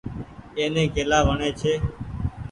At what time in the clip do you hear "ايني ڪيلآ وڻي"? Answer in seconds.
0.57-1.49